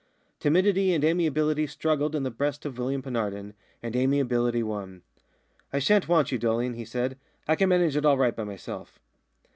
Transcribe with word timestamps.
Timidity 0.39 0.95
and 0.95 1.03
amiability 1.03 1.67
struggled 1.67 2.15
in 2.15 2.23
the 2.23 2.31
breast 2.31 2.65
of 2.65 2.79
William 2.79 3.03
Penarden, 3.03 3.53
and 3.83 3.95
amiability 3.95 4.63
won. 4.63 5.03
"I 5.71 5.77
shan't 5.77 6.09
want 6.09 6.31
you, 6.31 6.39
Dolling," 6.39 6.73
he 6.73 6.85
said, 6.85 7.19
"I 7.47 7.55
can 7.55 7.69
manage 7.69 7.95
it 7.95 8.03
all 8.03 8.17
right 8.17 8.35
by 8.35 8.43
myself." 8.43 8.97